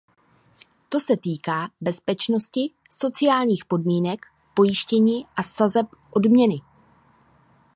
[0.89, 6.61] To se týká bezpečnosti, sociálních podmínek, pojištění a sazeb odměny.